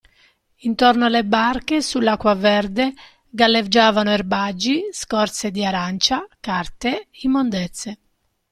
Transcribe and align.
Intorno 0.61 1.05
alle 1.05 1.23
barche, 1.23 1.79
sull'acqua 1.83 2.33
verde, 2.33 2.95
galleggiavano 3.29 4.09
erbaggi, 4.09 4.85
scorze 4.91 5.51
di 5.51 5.63
arancia, 5.63 6.27
carte, 6.39 7.09
immondezze. 7.21 7.99